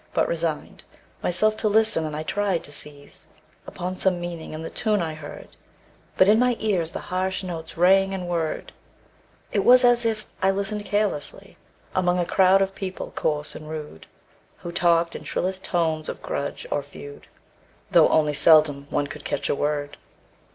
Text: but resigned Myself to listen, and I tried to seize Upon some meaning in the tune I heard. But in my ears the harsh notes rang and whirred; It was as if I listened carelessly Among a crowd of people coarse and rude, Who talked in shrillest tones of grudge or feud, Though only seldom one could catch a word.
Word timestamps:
but 0.15 0.27
resigned 0.27 0.83
Myself 1.21 1.55
to 1.57 1.67
listen, 1.67 2.07
and 2.07 2.15
I 2.15 2.23
tried 2.23 2.63
to 2.63 2.71
seize 2.71 3.27
Upon 3.67 3.95
some 3.95 4.19
meaning 4.19 4.51
in 4.53 4.63
the 4.63 4.71
tune 4.71 4.99
I 4.99 5.13
heard. 5.13 5.49
But 6.17 6.27
in 6.27 6.39
my 6.39 6.55
ears 6.59 6.89
the 6.89 6.99
harsh 7.13 7.43
notes 7.43 7.77
rang 7.77 8.11
and 8.11 8.27
whirred; 8.27 8.71
It 9.51 9.63
was 9.63 9.85
as 9.85 10.03
if 10.03 10.25
I 10.41 10.49
listened 10.49 10.85
carelessly 10.85 11.55
Among 11.93 12.17
a 12.17 12.25
crowd 12.25 12.63
of 12.63 12.73
people 12.73 13.11
coarse 13.11 13.53
and 13.53 13.69
rude, 13.69 14.07
Who 14.63 14.71
talked 14.71 15.15
in 15.15 15.23
shrillest 15.23 15.65
tones 15.65 16.09
of 16.09 16.23
grudge 16.23 16.65
or 16.71 16.81
feud, 16.81 17.27
Though 17.91 18.09
only 18.09 18.33
seldom 18.33 18.87
one 18.89 19.05
could 19.05 19.23
catch 19.23 19.49
a 19.49 19.55
word. 19.55 19.97